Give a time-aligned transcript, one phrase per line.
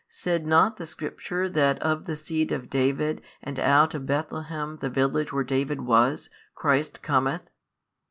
[0.09, 4.89] said not the Scripture that of the seed of David and out of Bethlehem the
[4.89, 7.41] village where David was, Christ |561 cometh?